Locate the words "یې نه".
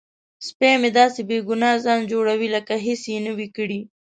3.11-3.31